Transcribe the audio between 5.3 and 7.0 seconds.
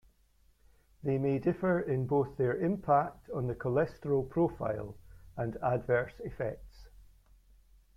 and adverse effects.